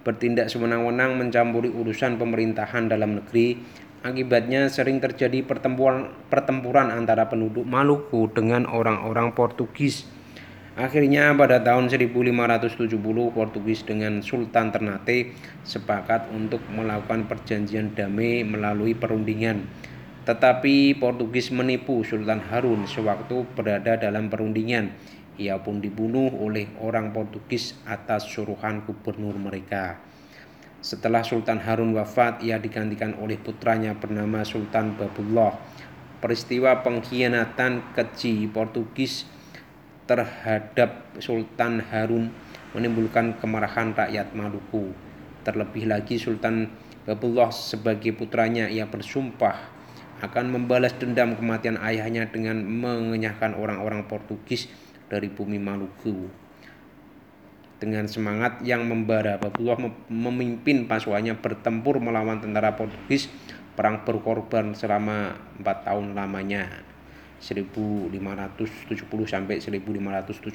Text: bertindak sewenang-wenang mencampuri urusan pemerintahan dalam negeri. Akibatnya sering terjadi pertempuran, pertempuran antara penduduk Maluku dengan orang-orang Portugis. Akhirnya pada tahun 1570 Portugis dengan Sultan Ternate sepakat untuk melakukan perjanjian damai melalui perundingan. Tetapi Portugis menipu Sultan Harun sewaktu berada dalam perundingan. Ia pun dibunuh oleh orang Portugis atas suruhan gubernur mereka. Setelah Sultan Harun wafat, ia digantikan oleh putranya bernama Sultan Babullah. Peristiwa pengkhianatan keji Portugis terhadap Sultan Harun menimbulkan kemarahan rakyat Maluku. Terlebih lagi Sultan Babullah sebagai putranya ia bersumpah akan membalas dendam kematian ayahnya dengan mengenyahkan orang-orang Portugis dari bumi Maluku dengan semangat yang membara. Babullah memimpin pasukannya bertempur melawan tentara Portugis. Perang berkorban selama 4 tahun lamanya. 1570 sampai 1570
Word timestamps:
bertindak 0.00 0.48
sewenang-wenang 0.48 1.20
mencampuri 1.20 1.68
urusan 1.68 2.16
pemerintahan 2.16 2.88
dalam 2.88 3.20
negeri. 3.20 3.60
Akibatnya 4.00 4.72
sering 4.72 4.96
terjadi 4.96 5.44
pertempuran, 5.44 6.08
pertempuran 6.32 6.88
antara 6.88 7.28
penduduk 7.28 7.68
Maluku 7.68 8.32
dengan 8.32 8.64
orang-orang 8.64 9.36
Portugis. 9.36 10.08
Akhirnya 10.80 11.36
pada 11.36 11.60
tahun 11.60 11.92
1570 11.92 12.96
Portugis 13.36 13.84
dengan 13.84 14.24
Sultan 14.24 14.72
Ternate 14.72 15.36
sepakat 15.68 16.32
untuk 16.32 16.64
melakukan 16.72 17.28
perjanjian 17.28 17.92
damai 17.92 18.40
melalui 18.40 18.96
perundingan. 18.96 19.68
Tetapi 20.24 20.96
Portugis 20.96 21.52
menipu 21.52 22.00
Sultan 22.00 22.40
Harun 22.40 22.88
sewaktu 22.88 23.44
berada 23.52 24.00
dalam 24.00 24.32
perundingan. 24.32 24.96
Ia 25.40 25.56
pun 25.56 25.80
dibunuh 25.80 26.28
oleh 26.36 26.68
orang 26.84 27.16
Portugis 27.16 27.72
atas 27.88 28.28
suruhan 28.28 28.84
gubernur 28.84 29.40
mereka. 29.40 29.96
Setelah 30.84 31.24
Sultan 31.24 31.64
Harun 31.64 31.96
wafat, 31.96 32.44
ia 32.44 32.60
digantikan 32.60 33.16
oleh 33.16 33.40
putranya 33.40 33.96
bernama 33.96 34.44
Sultan 34.44 35.00
Babullah. 35.00 35.56
Peristiwa 36.20 36.84
pengkhianatan 36.84 37.96
keji 37.96 38.52
Portugis 38.52 39.24
terhadap 40.04 41.08
Sultan 41.16 41.80
Harun 41.88 42.28
menimbulkan 42.76 43.40
kemarahan 43.40 43.96
rakyat 43.96 44.36
Maluku. 44.36 44.92
Terlebih 45.40 45.88
lagi 45.88 46.20
Sultan 46.20 46.68
Babullah 47.08 47.48
sebagai 47.48 48.12
putranya 48.12 48.68
ia 48.68 48.84
bersumpah 48.84 49.56
akan 50.20 50.52
membalas 50.52 50.92
dendam 51.00 51.32
kematian 51.32 51.80
ayahnya 51.80 52.28
dengan 52.28 52.60
mengenyahkan 52.60 53.56
orang-orang 53.56 54.04
Portugis 54.04 54.68
dari 55.10 55.26
bumi 55.26 55.58
Maluku 55.58 56.30
dengan 57.80 58.06
semangat 58.06 58.60
yang 58.62 58.86
membara. 58.86 59.40
Babullah 59.40 59.80
memimpin 60.06 60.84
pasukannya 60.86 61.40
bertempur 61.40 61.98
melawan 61.98 62.38
tentara 62.38 62.76
Portugis. 62.76 63.26
Perang 63.74 64.04
berkorban 64.04 64.76
selama 64.76 65.34
4 65.58 65.88
tahun 65.88 66.12
lamanya. 66.12 66.68
1570 67.40 68.12
sampai 69.24 69.64
1570 69.64 70.52